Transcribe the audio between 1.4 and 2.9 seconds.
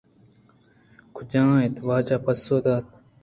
اِنت؟ واجہ ءَ پسو دات